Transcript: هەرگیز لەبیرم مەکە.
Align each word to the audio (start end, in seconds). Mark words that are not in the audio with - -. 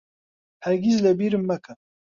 هەرگیز 0.65 0.97
لەبیرم 1.05 1.43
مەکە. 1.49 1.73